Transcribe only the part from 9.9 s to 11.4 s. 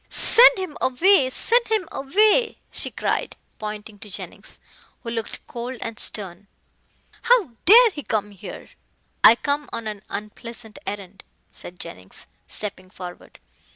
unpleasant errand,"